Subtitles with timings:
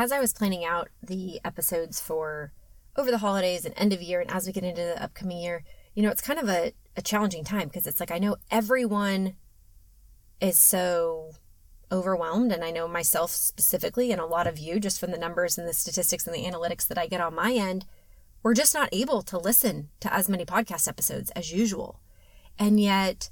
[0.00, 2.52] as I was planning out the episodes for
[2.96, 5.62] over the holidays and end of year, and as we get into the upcoming year,
[5.94, 9.34] you know, it's kind of a, a challenging time because it's like I know everyone
[10.40, 11.32] is so
[11.92, 15.58] overwhelmed, and I know myself specifically, and a lot of you, just from the numbers
[15.58, 17.84] and the statistics and the analytics that I get on my end,
[18.42, 22.00] we're just not able to listen to as many podcast episodes as usual.
[22.58, 23.28] And yet,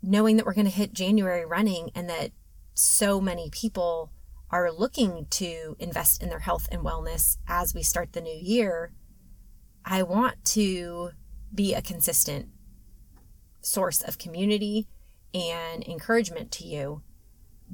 [0.00, 2.30] knowing that we're going to hit January running and that
[2.74, 4.12] so many people
[4.50, 8.92] are looking to invest in their health and wellness as we start the new year,
[9.84, 11.10] I want to
[11.54, 12.48] be a consistent
[13.60, 14.88] source of community
[15.34, 17.02] and encouragement to you.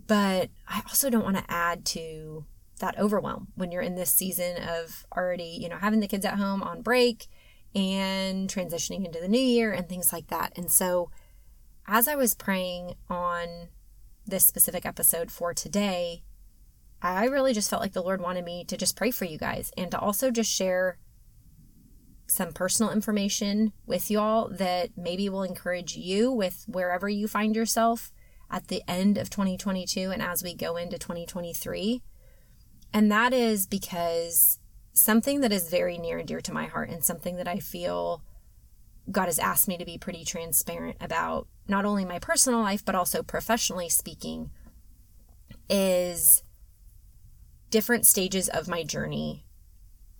[0.06, 2.46] But I also don't want to add to
[2.78, 6.38] that overwhelm when you're in this season of already, you know, having the kids at
[6.38, 7.28] home on break
[7.74, 10.52] and transitioning into the new year and things like that.
[10.56, 11.10] And so,
[11.86, 13.68] as I was praying on
[14.26, 16.22] this specific episode for today,
[17.02, 19.72] I really just felt like the Lord wanted me to just pray for you guys
[19.76, 20.98] and to also just share
[22.28, 28.12] some personal information with y'all that maybe will encourage you with wherever you find yourself
[28.50, 32.02] at the end of 2022 and as we go into 2023.
[32.94, 34.58] And that is because
[34.92, 38.22] something that is very near and dear to my heart and something that I feel
[39.10, 42.94] God has asked me to be pretty transparent about, not only my personal life, but
[42.94, 44.50] also professionally speaking,
[45.68, 46.42] is
[47.72, 49.44] different stages of my journey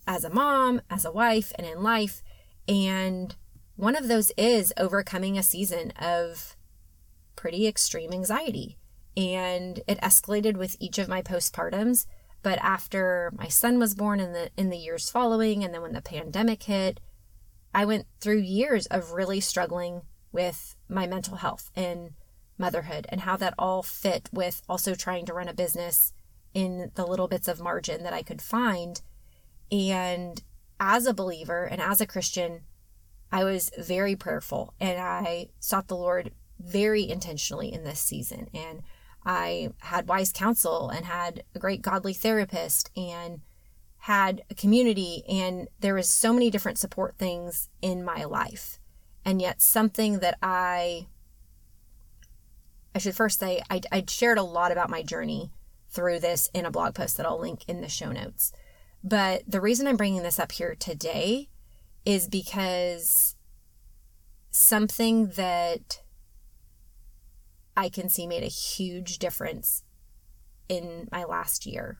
[0.06, 2.22] as a mom, as a wife, and in life.
[2.66, 3.36] And
[3.76, 6.56] one of those is overcoming a season of
[7.36, 8.78] pretty extreme anxiety.
[9.16, 12.06] And it escalated with each of my postpartums.
[12.42, 15.92] But after my son was born in the in the years following, and then when
[15.92, 16.98] the pandemic hit,
[17.74, 22.14] I went through years of really struggling with my mental health and
[22.58, 26.12] motherhood and how that all fit with also trying to run a business
[26.54, 29.00] in the little bits of margin that I could find.
[29.70, 30.42] And
[30.78, 32.62] as a believer and as a Christian,
[33.30, 38.48] I was very prayerful and I sought the Lord very intentionally in this season.
[38.52, 38.82] And
[39.24, 43.40] I had wise counsel and had a great godly therapist and
[43.98, 48.80] had a community and there was so many different support things in my life.
[49.24, 51.06] And yet something that I
[52.94, 55.52] I should first say I I shared a lot about my journey
[55.92, 58.52] through this in a blog post that I'll link in the show notes.
[59.04, 61.48] But the reason I'm bringing this up here today
[62.04, 63.36] is because
[64.50, 66.02] something that
[67.76, 69.82] I can see made a huge difference
[70.68, 71.98] in my last year,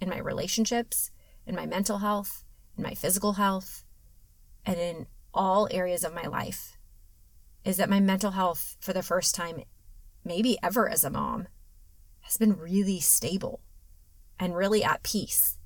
[0.00, 1.10] in my relationships,
[1.46, 2.44] in my mental health,
[2.76, 3.84] in my physical health,
[4.64, 6.76] and in all areas of my life
[7.64, 9.62] is that my mental health, for the first time,
[10.24, 11.48] maybe ever as a mom,
[12.28, 13.62] has been really stable
[14.38, 15.56] and really at peace.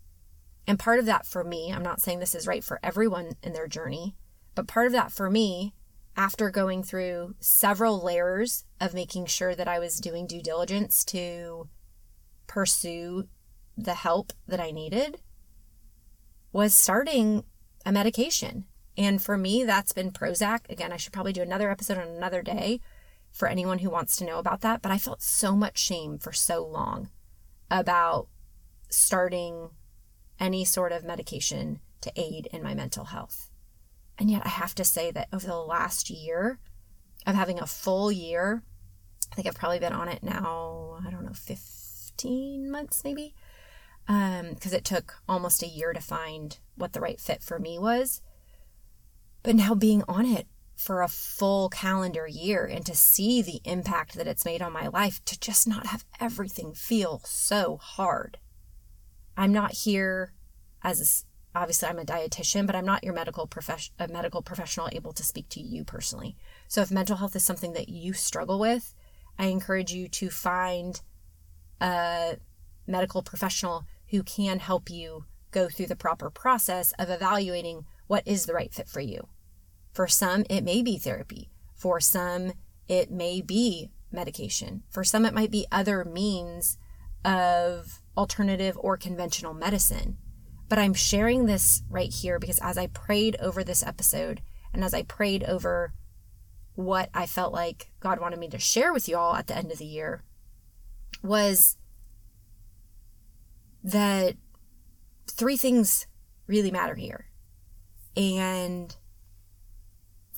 [0.64, 3.52] And part of that for me, I'm not saying this is right for everyone in
[3.52, 4.14] their journey,
[4.54, 5.74] but part of that for me,
[6.16, 11.68] after going through several layers of making sure that I was doing due diligence to
[12.46, 13.24] pursue
[13.76, 15.20] the help that I needed,
[16.52, 17.42] was starting
[17.84, 18.66] a medication.
[18.96, 20.60] And for me, that's been Prozac.
[20.70, 22.78] Again, I should probably do another episode on another day
[23.32, 24.82] for anyone who wants to know about that.
[24.82, 27.08] But I felt so much shame for so long
[27.70, 28.28] about
[28.90, 29.70] starting
[30.38, 33.50] any sort of medication to aid in my mental health.
[34.18, 36.58] And yet, I have to say that over the last year
[37.26, 38.62] of having a full year,
[39.30, 43.34] I think I've probably been on it now, I don't know, 15 months maybe,
[44.06, 47.78] because um, it took almost a year to find what the right fit for me
[47.78, 48.20] was.
[49.42, 50.46] But now being on it
[50.82, 54.88] for a full calendar year and to see the impact that it's made on my
[54.88, 58.38] life, to just not have everything feel so hard.
[59.36, 60.32] I'm not here
[60.82, 64.88] as a, obviously I'm a dietitian, but I'm not your medical profession a medical professional
[64.92, 66.36] able to speak to you personally.
[66.66, 68.94] So if mental health is something that you struggle with,
[69.38, 71.00] I encourage you to find
[71.80, 72.36] a
[72.86, 78.46] medical professional who can help you go through the proper process of evaluating what is
[78.46, 79.28] the right fit for you.
[79.92, 81.50] For some, it may be therapy.
[81.74, 82.52] For some,
[82.88, 84.82] it may be medication.
[84.90, 86.78] For some, it might be other means
[87.24, 90.16] of alternative or conventional medicine.
[90.68, 94.40] But I'm sharing this right here because as I prayed over this episode
[94.72, 95.92] and as I prayed over
[96.74, 99.70] what I felt like God wanted me to share with you all at the end
[99.70, 100.24] of the year
[101.22, 101.76] was
[103.84, 104.36] that
[105.30, 106.06] three things
[106.46, 107.26] really matter here.
[108.16, 108.96] And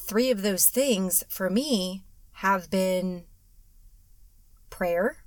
[0.05, 3.25] three of those things for me have been
[4.69, 5.19] prayer,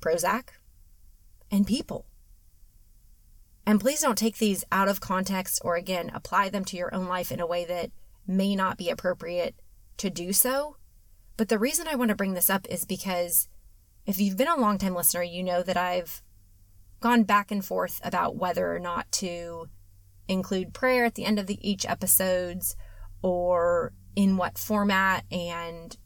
[0.00, 0.50] Prozac,
[1.50, 2.06] and people.
[3.66, 7.06] And please don't take these out of context or again, apply them to your own
[7.06, 7.90] life in a way that
[8.26, 9.54] may not be appropriate
[9.98, 10.76] to do so.
[11.36, 13.48] But the reason I want to bring this up is because
[14.06, 16.22] if you've been a long-time listener, you know that I've
[17.00, 19.68] gone back and forth about whether or not to
[20.28, 22.74] include prayer at the end of the, each episodes
[23.22, 25.96] or in what format and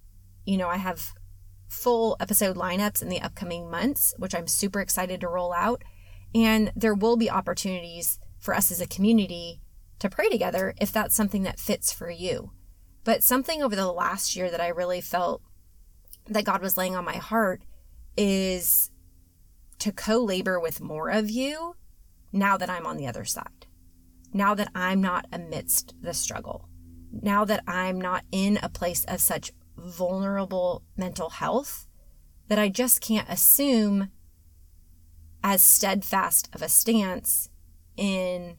[0.44, 1.12] you know, I have
[1.68, 5.82] full episode lineups in the upcoming months, which I'm super excited to roll out.
[6.34, 9.60] And there will be opportunities for us as a community
[9.98, 12.52] to pray together if that's something that fits for you.
[13.04, 15.42] But something over the last year that I really felt
[16.26, 17.62] that God was laying on my heart
[18.16, 18.90] is
[19.78, 21.76] to co labor with more of you
[22.32, 23.66] now that I'm on the other side.
[24.32, 26.68] Now that I'm not amidst the struggle.
[27.22, 31.86] Now that I'm not in a place of such vulnerable mental health
[32.48, 34.10] that I just can't assume
[35.42, 37.50] as steadfast of a stance
[37.96, 38.56] in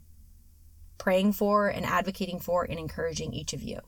[0.98, 3.80] praying for and advocating for and encouraging each of you.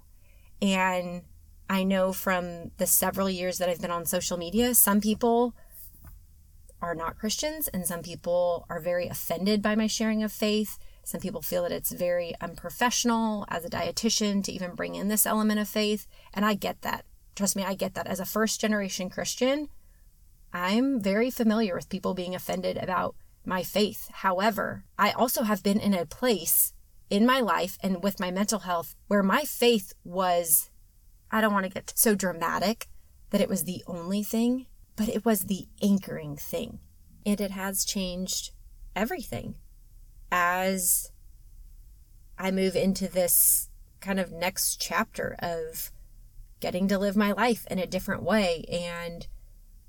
[0.61, 1.23] And
[1.69, 5.53] I know from the several years that I've been on social media, some people
[6.81, 10.77] are not Christians and some people are very offended by my sharing of faith.
[11.07, 15.25] Some people feel that it's very unprofessional as a dietitian to even bring in this
[15.25, 16.05] element of faith.
[16.33, 17.05] And I get that.
[17.33, 18.07] Trust me, I get that.
[18.07, 19.69] As a first generation Christian,
[20.51, 23.15] I'm very familiar with people being offended about
[23.45, 24.09] my faith.
[24.15, 26.73] However, I also have been in a place
[27.09, 30.69] in my life and with my mental health where my faith was,
[31.31, 32.87] I don't want to get so dramatic
[33.29, 34.65] that it was the only thing,
[34.97, 36.79] but it was the anchoring thing.
[37.25, 38.51] And it has changed
[38.93, 39.55] everything
[40.31, 41.11] as
[42.37, 43.69] I move into this
[43.99, 45.91] kind of next chapter of
[46.59, 49.27] getting to live my life in a different way and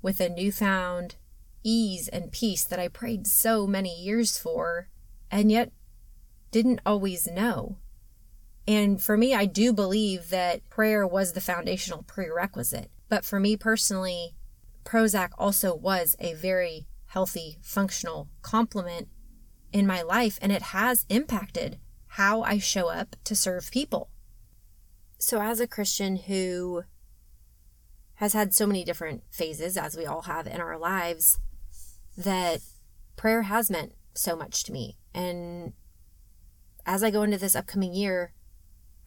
[0.01, 1.15] with a newfound
[1.63, 4.87] ease and peace that I prayed so many years for
[5.29, 5.71] and yet
[6.51, 7.77] didn't always know.
[8.67, 12.91] And for me, I do believe that prayer was the foundational prerequisite.
[13.07, 14.35] But for me personally,
[14.85, 19.07] Prozac also was a very healthy, functional complement
[19.71, 21.77] in my life, and it has impacted
[22.13, 24.09] how I show up to serve people.
[25.17, 26.83] So, as a Christian who
[28.15, 31.39] has had so many different phases, as we all have in our lives,
[32.17, 32.61] that
[33.15, 34.97] prayer has meant so much to me.
[35.13, 35.73] And
[36.85, 38.33] as I go into this upcoming year,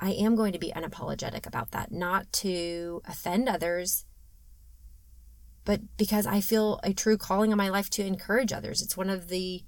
[0.00, 4.04] I am going to be unapologetic about that, not to offend others,
[5.64, 8.82] but because I feel a true calling in my life to encourage others.
[8.82, 9.62] It's one of the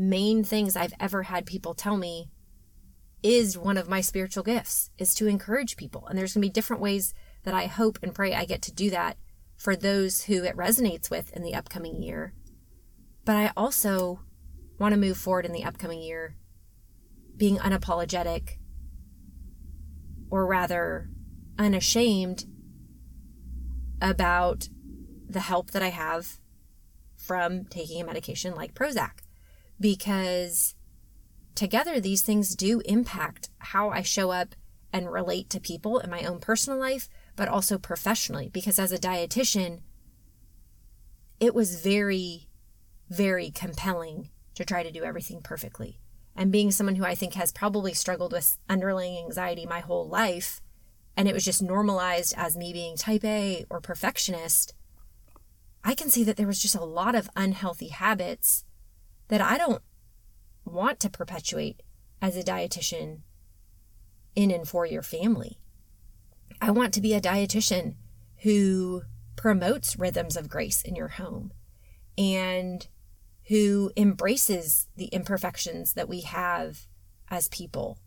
[0.00, 2.30] main things I've ever had people tell me
[3.22, 6.06] is one of my spiritual gifts is to encourage people.
[6.06, 7.12] And there's going to be different ways
[7.42, 9.16] that i hope and pray i get to do that
[9.56, 12.32] for those who it resonates with in the upcoming year.
[13.24, 14.20] But i also
[14.78, 16.36] want to move forward in the upcoming year
[17.36, 18.56] being unapologetic
[20.30, 21.10] or rather
[21.58, 22.44] unashamed
[24.00, 24.68] about
[25.28, 26.38] the help that i have
[27.16, 29.20] from taking a medication like prozac
[29.80, 30.74] because
[31.54, 34.54] together, these things do impact how I show up
[34.92, 38.50] and relate to people in my own personal life, but also professionally.
[38.52, 39.80] Because as a dietitian,
[41.38, 42.48] it was very,
[43.08, 45.98] very compelling to try to do everything perfectly.
[46.36, 50.60] And being someone who I think has probably struggled with underlying anxiety my whole life,
[51.16, 54.74] and it was just normalized as me being type A or perfectionist,
[55.82, 58.64] I can see that there was just a lot of unhealthy habits
[59.30, 59.82] that I don't
[60.64, 61.82] want to perpetuate
[62.20, 63.20] as a dietitian
[64.34, 65.58] in and for your family.
[66.60, 67.94] I want to be a dietitian
[68.42, 69.02] who
[69.36, 71.52] promotes rhythms of grace in your home
[72.18, 72.86] and
[73.48, 76.88] who embraces the imperfections that we have
[77.28, 77.98] as people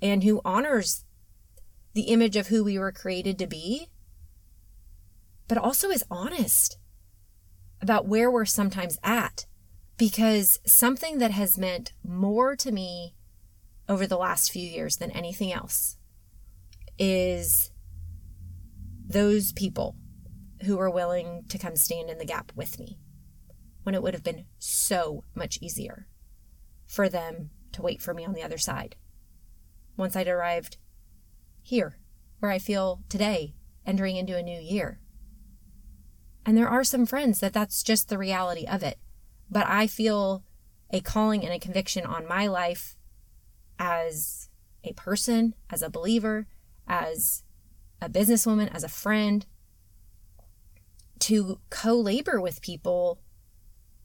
[0.00, 1.04] and who honors
[1.92, 3.88] the image of who we were created to be,
[5.48, 6.78] but also is honest
[7.82, 9.44] about where we're sometimes at
[9.96, 13.14] because something that has meant more to me
[13.88, 15.96] over the last few years than anything else
[16.98, 17.70] is
[19.06, 19.96] those people
[20.62, 22.98] who are willing to come stand in the gap with me
[23.84, 26.08] when it would have been so much easier
[26.86, 28.96] for them to wait for me on the other side.
[29.96, 30.76] Once I'd arrived
[31.62, 31.98] here,
[32.40, 33.54] where I feel today,
[33.86, 35.00] entering into a new year.
[36.44, 38.98] And there are some friends that that's just the reality of it.
[39.50, 40.44] But I feel
[40.90, 42.96] a calling and a conviction on my life
[43.78, 44.48] as
[44.84, 46.46] a person, as a believer,
[46.86, 47.42] as
[48.00, 49.46] a businesswoman, as a friend,
[51.20, 53.20] to co labor with people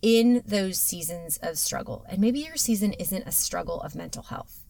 [0.01, 4.65] in those seasons of struggle, and maybe your season isn't a struggle of mental health,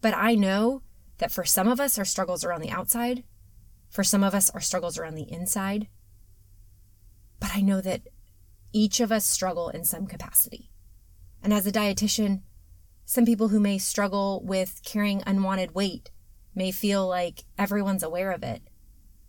[0.00, 0.82] but I know
[1.18, 3.24] that for some of us, our struggles are on the outside.
[3.88, 5.88] For some of us, our struggles are on the inside.
[7.38, 8.02] But I know that
[8.72, 10.70] each of us struggle in some capacity.
[11.42, 12.42] And as a dietitian,
[13.04, 16.10] some people who may struggle with carrying unwanted weight
[16.54, 18.62] may feel like everyone's aware of it.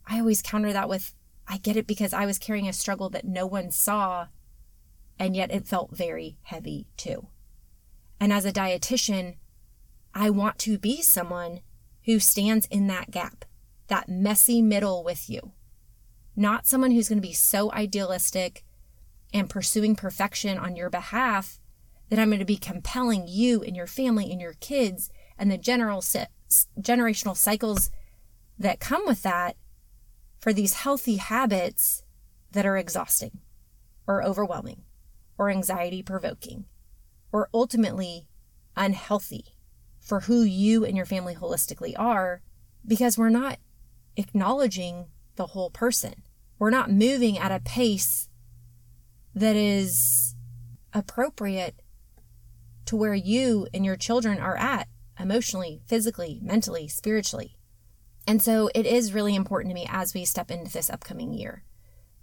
[0.06, 1.16] I always counter that with,
[1.48, 4.28] I get it because I was carrying a struggle that no one saw,
[5.18, 7.28] and yet it felt very heavy too.
[8.20, 9.36] And as a dietitian,
[10.14, 11.62] I want to be someone
[12.06, 13.46] who stands in that gap,
[13.88, 15.54] that messy middle with you.
[16.36, 18.64] Not someone who's going to be so idealistic
[19.34, 21.60] and pursuing perfection on your behalf
[22.10, 25.58] that I'm going to be compelling you and your family and your kids and the
[25.58, 26.02] general
[26.80, 27.90] generational cycles
[28.60, 29.56] that come with that
[30.40, 32.04] for these healthy habits
[32.52, 33.40] that are exhausting
[34.08, 34.84] or overwhelming
[35.38, 36.66] or anxiety provoking
[37.32, 38.28] or ultimately
[38.76, 39.46] unhealthy
[40.00, 42.42] for who you and your family holistically are
[42.86, 43.60] because we're not
[44.18, 46.24] acknowledging the whole person.
[46.60, 48.28] We're not moving at a pace
[49.36, 50.36] that is
[50.94, 51.82] appropriate
[52.86, 54.88] to where you and your children are at
[55.20, 57.58] emotionally, physically, mentally, spiritually.
[58.28, 61.64] And so it is really important to me as we step into this upcoming year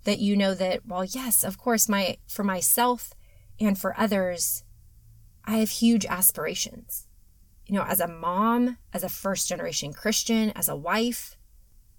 [0.05, 3.13] that you know that well yes, of course my for myself
[3.59, 4.65] and for others
[5.45, 7.09] I have huge aspirations
[7.69, 11.37] you know, as a mom, as a first generation Christian, as a wife,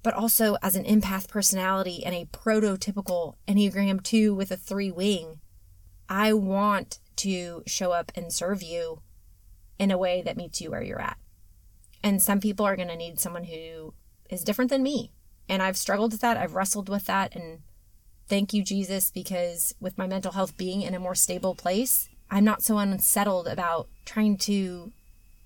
[0.01, 5.39] but also as an empath personality and a prototypical Enneagram 2 with a three wing.
[6.07, 9.01] I want to show up and serve you
[9.77, 11.17] in a way that meets you where you're at.
[12.03, 13.93] And some people are going to need someone who
[14.29, 15.11] is different than me.
[15.47, 16.37] And I've struggled with that.
[16.37, 17.35] I've wrestled with that.
[17.35, 17.59] And
[18.27, 22.45] thank you, Jesus, because with my mental health being in a more stable place, I'm
[22.45, 24.91] not so unsettled about trying to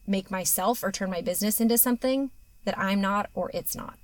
[0.05, 2.31] make myself or turn my business into something
[2.65, 3.97] that I'm not or it's not.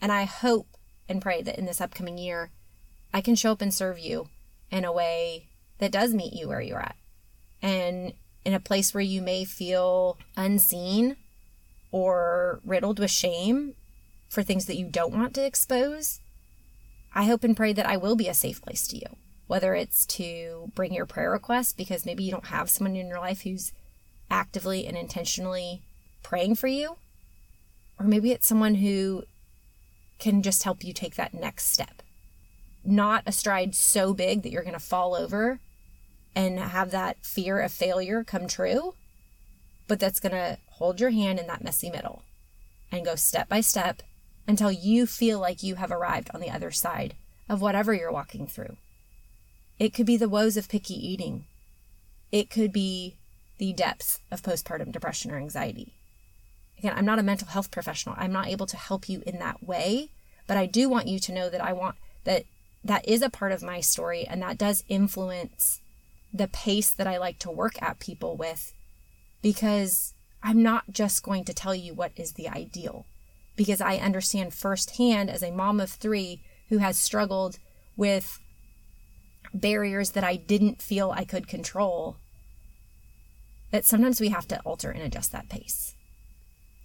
[0.00, 0.76] And I hope
[1.08, 2.50] and pray that in this upcoming year,
[3.12, 4.28] I can show up and serve you
[4.70, 6.96] in a way that does meet you where you're at.
[7.62, 8.12] And
[8.44, 11.16] in a place where you may feel unseen
[11.90, 13.74] or riddled with shame
[14.28, 16.20] for things that you don't want to expose,
[17.14, 19.06] I hope and pray that I will be a safe place to you.
[19.46, 23.18] Whether it's to bring your prayer requests because maybe you don't have someone in your
[23.18, 23.72] life who's
[24.30, 25.82] actively and intentionally
[26.22, 26.98] praying for you.
[27.98, 29.24] Or maybe it's someone who
[30.18, 32.02] can just help you take that next step.
[32.84, 35.60] Not a stride so big that you're going to fall over
[36.34, 38.94] and have that fear of failure come true,
[39.86, 42.22] but that's going to hold your hand in that messy middle
[42.90, 44.02] and go step by step
[44.46, 47.14] until you feel like you have arrived on the other side
[47.48, 48.76] of whatever you're walking through.
[49.78, 51.44] It could be the woes of picky eating.
[52.32, 53.16] It could be
[53.58, 55.94] the depths of postpartum depression or anxiety.
[56.78, 58.14] Again, I'm not a mental health professional.
[58.18, 60.10] I'm not able to help you in that way,
[60.46, 62.44] but I do want you to know that I want that
[62.84, 65.80] that is a part of my story and that does influence
[66.32, 68.72] the pace that I like to work at people with
[69.42, 73.06] because I'm not just going to tell you what is the ideal
[73.56, 77.58] because I understand firsthand as a mom of 3 who has struggled
[77.96, 78.38] with
[79.52, 82.16] barriers that I didn't feel I could control
[83.70, 85.94] that sometimes we have to alter and adjust that pace.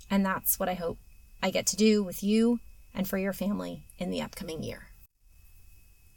[0.09, 0.97] And that's what I hope
[1.41, 2.59] I get to do with you
[2.93, 4.87] and for your family in the upcoming year.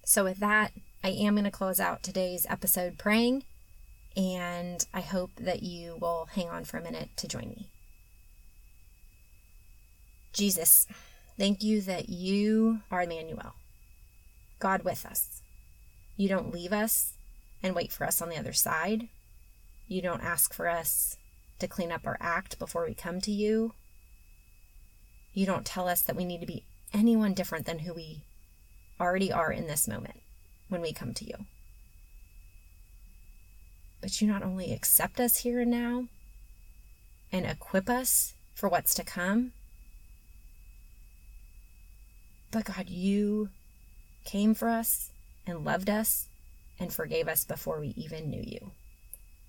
[0.04, 3.44] So, with that, I am going to close out today's episode praying,
[4.16, 7.70] and I hope that you will hang on for a minute to join me.
[10.32, 10.86] Jesus,
[11.38, 13.54] thank you that you are Emmanuel,
[14.58, 15.42] God with us.
[16.16, 17.14] You don't leave us
[17.62, 19.08] and wait for us on the other side.
[19.88, 21.16] You don't ask for us
[21.58, 23.72] to clean up our act before we come to you.
[25.32, 28.24] You don't tell us that we need to be anyone different than who we
[29.00, 30.20] already are in this moment
[30.68, 31.46] when we come to you.
[34.00, 36.06] But you not only accept us here and now
[37.32, 39.52] and equip us for what's to come,
[42.50, 43.50] but God, you
[44.24, 45.10] came for us
[45.46, 46.28] and loved us
[46.78, 48.70] and forgave us before we even knew you.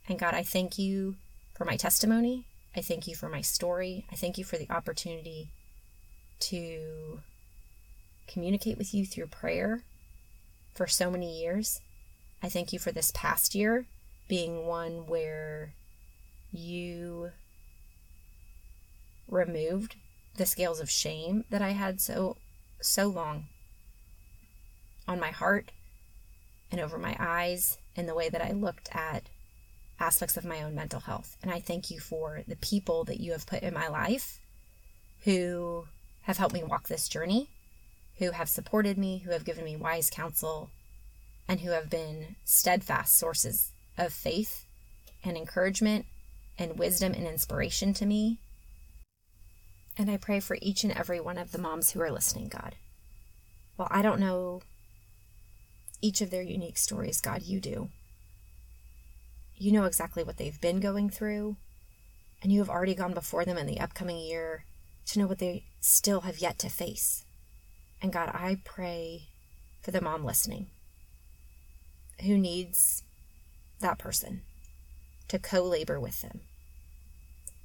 [0.07, 1.15] And God, I thank you
[1.57, 2.45] for my testimony.
[2.75, 4.05] I thank you for my story.
[4.11, 5.49] I thank you for the opportunity
[6.41, 7.21] to
[8.27, 9.81] communicate with you through prayer
[10.75, 11.81] for so many years.
[12.43, 13.87] I thank you for this past year
[14.27, 15.73] being one where
[16.51, 17.31] you
[19.27, 19.95] removed
[20.35, 22.37] the scales of shame that I had so
[22.79, 23.47] so long
[25.07, 25.71] on my heart
[26.71, 29.23] and over my eyes in the way that I looked at
[29.99, 31.37] aspects of my own mental health.
[31.41, 34.39] And I thank you for the people that you have put in my life
[35.23, 35.87] who
[36.23, 37.49] have helped me walk this journey,
[38.19, 40.69] who have supported me, who have given me wise counsel,
[41.47, 44.65] and who have been steadfast sources of faith
[45.23, 46.05] and encouragement
[46.59, 48.39] and wisdom and inspiration to me.
[49.97, 52.75] And I pray for each and every one of the moms who are listening, God.
[53.77, 54.61] Well, I don't know
[56.01, 57.89] each of their unique stories, God, you do.
[59.59, 61.57] You know exactly what they've been going through,
[62.43, 64.65] and you have already gone before them in the upcoming year
[65.07, 67.25] to know what they still have yet to face.
[67.99, 69.29] And God, I pray
[69.81, 70.67] for the mom listening
[72.21, 73.03] who needs
[73.79, 74.41] that person
[75.27, 76.41] to co labor with them,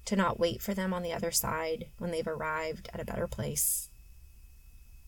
[0.06, 3.26] to not wait for them on the other side when they've arrived at a better
[3.26, 3.90] place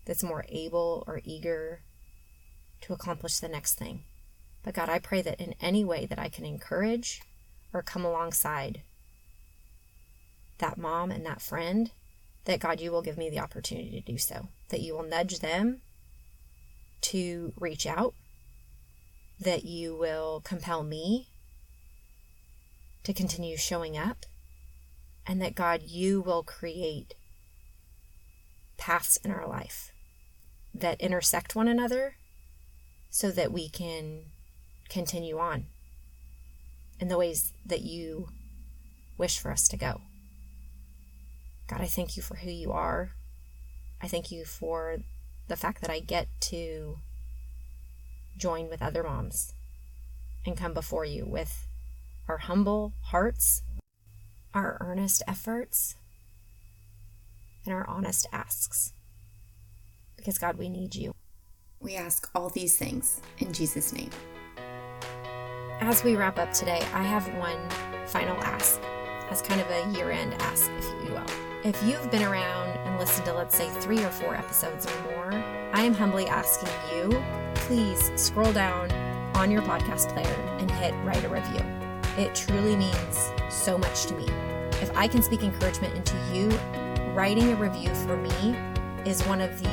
[0.04, 1.80] that's more able or eager
[2.82, 4.02] to accomplish the next thing.
[4.64, 7.20] But God, I pray that in any way that I can encourage
[7.72, 8.80] or come alongside
[10.58, 11.90] that mom and that friend,
[12.46, 14.48] that God, you will give me the opportunity to do so.
[14.70, 15.82] That you will nudge them
[17.02, 18.14] to reach out,
[19.38, 21.28] that you will compel me
[23.02, 24.24] to continue showing up,
[25.26, 27.14] and that God, you will create
[28.78, 29.92] paths in our life
[30.74, 32.16] that intersect one another
[33.10, 34.24] so that we can
[34.94, 35.66] continue on
[37.00, 38.28] in the ways that you
[39.18, 40.00] wish for us to go.
[41.66, 43.10] God, I thank you for who you are.
[44.00, 44.98] I thank you for
[45.48, 46.98] the fact that I get to
[48.36, 49.52] join with other moms
[50.46, 51.66] and come before you with
[52.28, 53.62] our humble hearts,
[54.54, 55.96] our earnest efforts,
[57.64, 58.92] and our honest asks.
[60.16, 61.14] Because, God, we need you.
[61.80, 64.10] We ask all these things in Jesus' name.
[65.80, 67.58] As we wrap up today, I have one
[68.06, 68.80] final ask,
[69.28, 71.26] as kind of a year end ask, if you will.
[71.64, 75.32] If you've been around and listened to, let's say, three or four episodes or more,
[75.72, 77.22] I am humbly asking you,
[77.54, 78.92] please scroll down
[79.34, 81.60] on your podcast player and hit write a review.
[82.16, 84.28] It truly means so much to me.
[84.80, 86.48] If I can speak encouragement into you,
[87.14, 88.56] writing a review for me
[89.04, 89.68] is one of the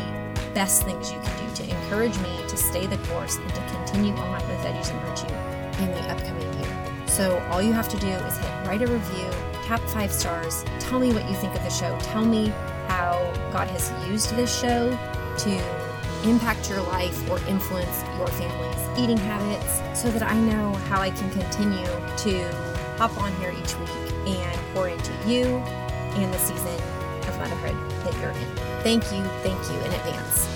[0.53, 4.13] best things you can do to encourage me to stay the course and to continue
[4.15, 7.07] on with Veggies and Virtue in the upcoming year.
[7.07, 9.29] So all you have to do is hit write a review,
[9.63, 12.47] tap five stars, tell me what you think of the show, tell me
[12.87, 13.17] how
[13.51, 14.97] God has used this show
[15.39, 15.89] to
[16.27, 21.09] impact your life or influence your family's eating habits so that I know how I
[21.09, 22.53] can continue to
[22.97, 23.89] hop on here each week
[24.27, 26.75] and pour into you and the season
[27.27, 28.55] of motherhood that you're in.
[28.83, 30.50] Thank you, thank you in advance.